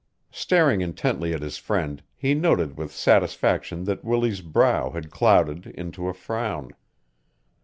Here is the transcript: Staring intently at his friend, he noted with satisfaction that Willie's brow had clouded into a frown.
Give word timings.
Staring 0.31 0.81
intently 0.81 1.31
at 1.31 1.43
his 1.43 1.59
friend, 1.59 2.01
he 2.15 2.33
noted 2.33 2.75
with 2.75 2.91
satisfaction 2.91 3.83
that 3.83 4.03
Willie's 4.03 4.41
brow 4.41 4.89
had 4.89 5.11
clouded 5.11 5.67
into 5.67 6.07
a 6.07 6.13
frown. 6.15 6.71